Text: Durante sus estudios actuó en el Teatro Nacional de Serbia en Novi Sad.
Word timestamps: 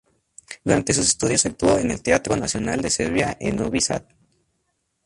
Durante 0.63 0.95
sus 0.95 1.05
estudios 1.09 1.45
actuó 1.45 1.77
en 1.77 1.91
el 1.91 2.01
Teatro 2.01 2.35
Nacional 2.35 2.81
de 2.81 2.89
Serbia 2.89 3.37
en 3.39 3.55
Novi 3.57 3.81
Sad. 3.81 4.01